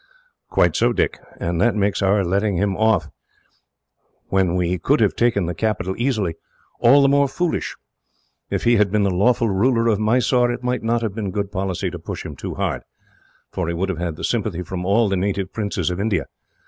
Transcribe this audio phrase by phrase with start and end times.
[0.49, 3.07] "Quite so, Dick, and that makes our letting him off,
[4.29, 6.33] when we could have taken the capital easily,
[6.79, 7.75] all the more foolish.
[8.49, 11.51] If he had been the lawful ruler of Mysore, it might not have been good
[11.51, 12.81] policy to push him too hard,
[13.51, 16.25] for he would have had sympathy from all the native princes of India.